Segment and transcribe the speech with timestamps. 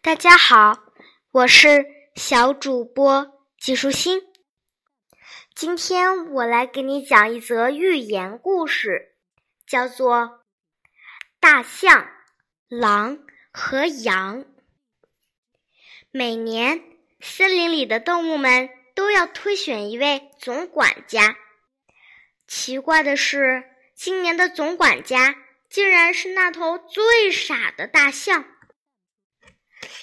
[0.00, 0.78] 大家好，
[1.32, 4.22] 我是小主播季舒心。
[5.56, 9.16] 今天我来给你讲一则寓言故事，
[9.66, 10.16] 叫做
[11.40, 12.08] 《大象、
[12.68, 13.18] 狼
[13.52, 14.44] 和羊》。
[16.12, 16.82] 每年，
[17.18, 21.36] 森林里的动物们都要推选一位总管家。
[22.46, 23.64] 奇怪的是，
[23.96, 25.34] 今年的总管家
[25.68, 28.44] 竟然是那头最傻的大象。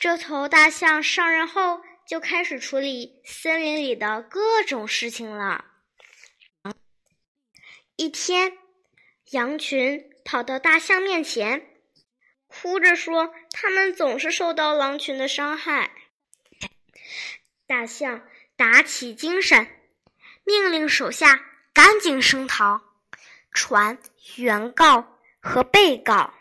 [0.04, 5.64] 这头大象上任后，就开始处理森林里的各种事情了。
[7.96, 8.58] 一天，
[9.32, 11.66] 羊群跑到大象面前，
[12.48, 15.92] 哭着说：“他们总是受到狼群的伤害。”
[17.66, 19.70] 大象打起精神，
[20.44, 22.82] 命令手下赶紧声讨，
[23.54, 23.98] 传
[24.36, 26.34] 原告和被告。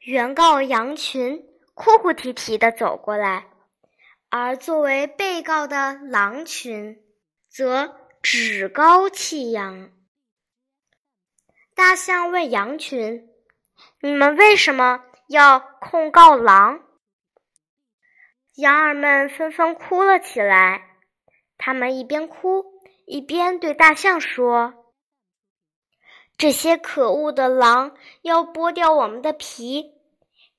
[0.00, 1.55] 原告羊群。
[1.76, 3.48] 哭哭啼啼的走过来，
[4.30, 7.04] 而作为被告的狼群
[7.50, 9.90] 则趾高气扬。
[11.74, 13.28] 大象问羊群
[14.00, 16.80] ：“你们为什么要控告狼？”
[18.56, 20.96] 羊儿们纷纷哭了起来。
[21.58, 22.64] 他们一边哭
[23.04, 24.94] 一边对大象说
[26.38, 29.92] ：“这些可恶的狼要剥掉我们的皮。”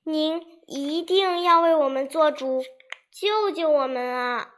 [0.04, 2.62] 您一定要为我们做主，
[3.10, 4.50] 救救我们啊！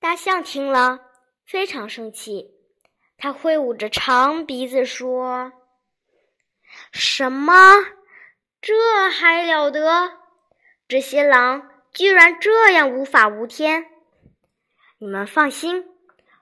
[0.00, 1.00] 大象听了
[1.44, 2.50] 非常生气，
[3.18, 5.52] 他挥舞着长鼻子说
[6.92, 7.52] ：“什么？
[8.62, 10.18] 这还了得！
[10.88, 13.86] 这些狼居然这样无法无天！
[14.96, 15.84] 你们放心，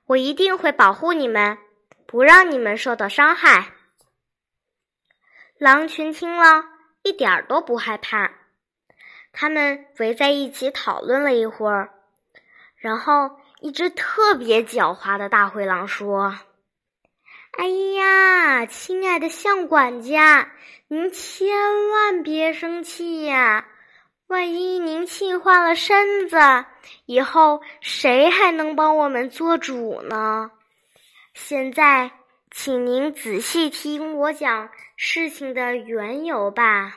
[0.07, 1.59] 我一定会保护你们，
[2.07, 3.75] 不让你们受到伤害。”
[5.59, 6.80] 狼群听了。
[7.11, 8.31] 一点儿都不害怕，
[9.33, 11.91] 他们围在一起讨论了一会儿，
[12.77, 16.39] 然后一只特别狡猾的大灰狼说
[17.59, 20.53] ：“哎呀，亲爱的象管家，
[20.87, 21.49] 您千
[21.89, 23.67] 万别生气呀！
[24.29, 26.39] 万一您气坏了身子，
[27.07, 30.53] 以后谁还能帮我们做主呢？
[31.35, 32.13] 现在。”
[32.53, 36.97] 请您仔细听我讲事情的缘由吧。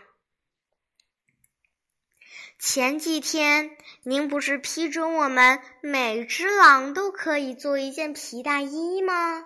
[2.65, 9.43] 前几天您不是批准我们每只狼都可以做一件皮大衣吗？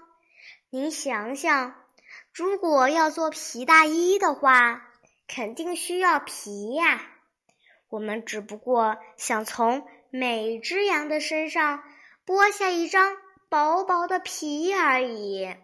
[0.69, 1.73] 您想想，
[2.31, 4.87] 如果要做皮大衣的话，
[5.27, 7.01] 肯定需要皮呀。
[7.89, 11.81] 我们只不过想从每只羊的身上
[12.23, 13.17] 剥下一张
[13.49, 15.55] 薄薄的皮而已。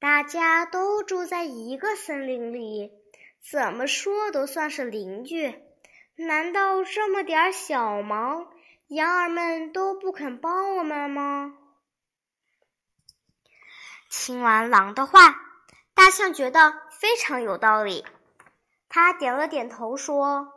[0.00, 2.90] 大家都住在一个森林里，
[3.52, 5.54] 怎么说都算是邻居。
[6.26, 8.46] 难道这么点小忙，
[8.88, 11.54] 羊儿们都不肯帮我们吗？
[14.10, 15.40] 听完狼的话，
[15.94, 18.04] 大象觉得非常有道理。
[18.90, 20.52] 他点了点头，说：“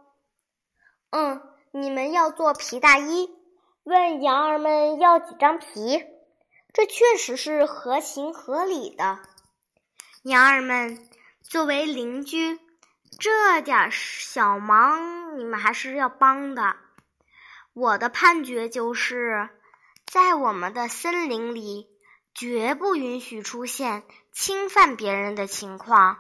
[1.11, 1.41] 嗯，
[1.71, 3.29] 你们要做皮大衣，
[3.83, 6.03] 问羊儿们要几张皮，
[6.73, 9.19] 这确实是合情合理的。”
[10.23, 11.07] 羊儿们，
[11.41, 12.59] 作为邻居，
[13.19, 16.75] 这点小忙你们还是要帮的。
[17.73, 19.49] 我的判决就是，
[20.05, 21.87] 在我们的森林里，
[22.33, 26.19] 绝不允许出现侵犯别人的情况。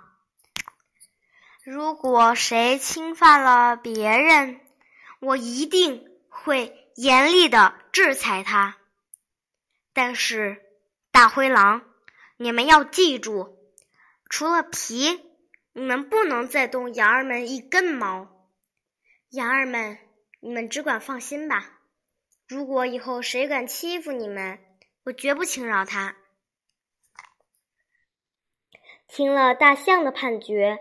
[1.63, 4.59] 如果谁侵犯了别人，
[5.19, 8.75] 我一定会严厉的制裁他。
[9.93, 10.61] 但是，
[11.11, 11.83] 大灰狼，
[12.37, 13.57] 你们要记住。
[14.27, 15.21] 除了皮，
[15.73, 18.49] 你们不能再动羊儿们一根毛。
[19.29, 19.97] 羊儿们，
[20.39, 21.79] 你们只管放心吧。
[22.47, 24.59] 如果以后谁敢欺负你们，
[25.03, 26.15] 我绝不轻饶他。
[29.07, 30.77] 听了大象的判决，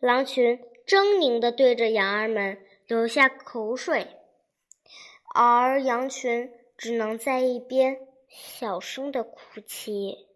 [0.00, 4.16] 狼群狰狞的对着羊儿们流下口水，
[5.34, 10.31] 而羊群只能在一边小声的哭泣。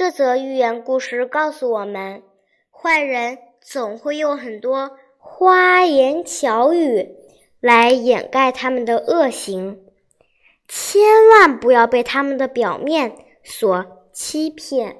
[0.00, 2.22] 这则寓言故事告诉我们，
[2.70, 7.16] 坏人总会用很多花言巧语
[7.60, 9.78] 来掩盖他们的恶行，
[10.66, 13.14] 千万不要被他们的表面
[13.44, 14.96] 所欺骗。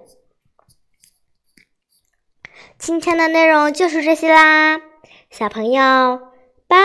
[2.79, 4.83] 今天的内容就是这些啦，
[5.31, 5.81] 小朋友，
[6.69, 6.77] 拜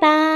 [0.00, 0.29] 拜。